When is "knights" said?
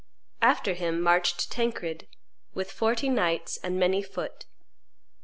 3.07-3.57